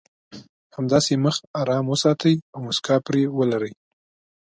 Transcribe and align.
همداسې 0.75 1.13
مخ 1.23 1.35
ارام 1.61 1.85
وساتئ 1.89 2.35
او 2.53 2.59
مسکا 2.67 2.95
پرې 3.05 3.21
ولرئ. 3.37 3.73